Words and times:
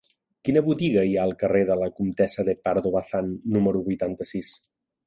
Quina 0.47 0.63
botiga 0.69 1.03
hi 1.09 1.13
ha 1.17 1.25
al 1.29 1.35
carrer 1.43 1.61
de 1.73 1.77
la 1.83 1.91
Comtessa 1.99 2.47
de 2.49 2.59
Pardo 2.65 2.95
Bazán 2.99 3.33
número 3.59 3.87
vuitanta-sis? 3.91 4.53